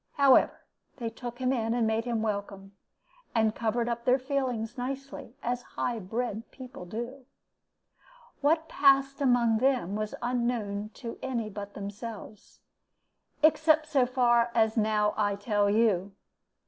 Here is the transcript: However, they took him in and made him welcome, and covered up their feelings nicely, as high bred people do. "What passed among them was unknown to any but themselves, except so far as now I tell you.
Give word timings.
However, 0.13 0.61
they 0.97 1.11
took 1.11 1.37
him 1.37 1.53
in 1.53 1.75
and 1.75 1.85
made 1.85 2.05
him 2.05 2.23
welcome, 2.23 2.75
and 3.35 3.53
covered 3.53 3.87
up 3.87 4.03
their 4.03 4.17
feelings 4.17 4.75
nicely, 4.75 5.35
as 5.43 5.61
high 5.77 5.99
bred 5.99 6.49
people 6.49 6.85
do. 6.85 7.27
"What 8.39 8.67
passed 8.67 9.21
among 9.21 9.59
them 9.59 9.95
was 9.95 10.15
unknown 10.23 10.89
to 10.95 11.19
any 11.21 11.51
but 11.51 11.75
themselves, 11.75 12.61
except 13.43 13.85
so 13.85 14.07
far 14.07 14.49
as 14.55 14.75
now 14.75 15.13
I 15.17 15.35
tell 15.35 15.69
you. 15.69 16.13